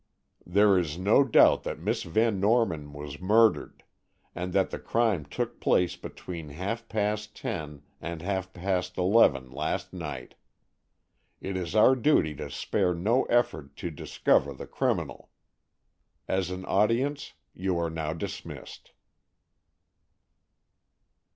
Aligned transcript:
There 0.47 0.79
is 0.79 0.97
no 0.97 1.23
doubt 1.23 1.61
that 1.61 1.77
Miss 1.77 2.01
Van 2.01 2.39
Norman 2.39 2.91
was 2.91 3.21
murdered, 3.21 3.83
and 4.33 4.51
that 4.51 4.71
the 4.71 4.79
crime 4.79 5.25
took 5.25 5.59
place 5.59 5.95
between 5.95 6.49
half 6.49 6.89
past 6.89 7.35
ten 7.35 7.83
and 8.01 8.23
half 8.23 8.51
past 8.51 8.97
eleven 8.97 9.51
last 9.51 9.93
night. 9.93 10.33
It 11.39 11.55
is 11.55 11.75
our 11.75 11.95
duty 11.95 12.33
to 12.37 12.49
spare 12.49 12.95
no 12.95 13.25
effort 13.25 13.75
to 13.75 13.91
discover 13.91 14.53
the 14.55 14.65
criminal. 14.65 15.29
As 16.27 16.49
an 16.49 16.65
audience 16.65 17.33
you 17.53 17.77
are 17.77 17.91
now 17.91 18.11
dismissed." 18.11 18.93